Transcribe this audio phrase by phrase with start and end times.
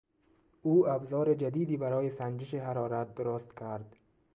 [0.61, 3.95] او ابزار جدیدی برای سنجش حرارت درست کرد.